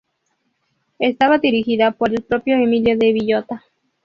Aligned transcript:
Estaba 0.97 1.37
dirigida 1.37 1.91
por 1.91 2.09
el 2.11 2.23
propio 2.23 2.55
Emilio 2.55 2.97
de 2.97 3.13
Villota. 3.13 3.63